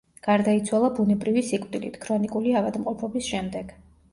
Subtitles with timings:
[0.27, 3.79] გარდაიცვალა ბუნებრივი სიკვდილით ქრონიკული ავადმყოფობის შემდეგ.